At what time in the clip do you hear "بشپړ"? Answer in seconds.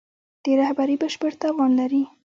1.01-1.31